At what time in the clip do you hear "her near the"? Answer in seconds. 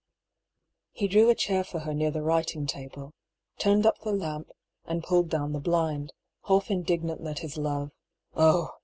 1.81-2.23